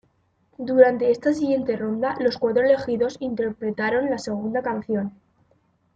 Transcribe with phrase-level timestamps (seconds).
[0.57, 5.13] Durante esta siguiente ronda los cuatro elegidos interpretaron la segunda canción.